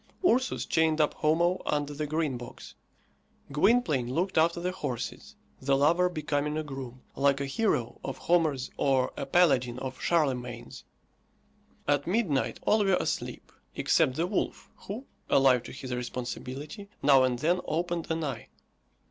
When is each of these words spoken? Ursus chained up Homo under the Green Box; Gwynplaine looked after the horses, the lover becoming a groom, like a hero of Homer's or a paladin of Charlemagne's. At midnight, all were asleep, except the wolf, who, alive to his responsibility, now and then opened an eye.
Ursus 0.27 0.65
chained 0.65 0.99
up 0.99 1.13
Homo 1.13 1.61
under 1.63 1.93
the 1.93 2.07
Green 2.07 2.35
Box; 2.35 2.73
Gwynplaine 3.51 4.11
looked 4.15 4.35
after 4.35 4.59
the 4.59 4.71
horses, 4.71 5.35
the 5.61 5.77
lover 5.77 6.09
becoming 6.09 6.57
a 6.57 6.63
groom, 6.63 7.03
like 7.15 7.39
a 7.39 7.45
hero 7.45 7.99
of 8.03 8.17
Homer's 8.17 8.71
or 8.77 9.13
a 9.15 9.27
paladin 9.27 9.77
of 9.77 10.01
Charlemagne's. 10.01 10.85
At 11.87 12.07
midnight, 12.07 12.59
all 12.65 12.83
were 12.83 12.95
asleep, 12.95 13.51
except 13.75 14.15
the 14.15 14.25
wolf, 14.25 14.71
who, 14.87 15.05
alive 15.29 15.61
to 15.65 15.71
his 15.71 15.93
responsibility, 15.93 16.89
now 17.03 17.21
and 17.21 17.37
then 17.37 17.61
opened 17.67 18.09
an 18.09 18.23
eye. 18.23 18.47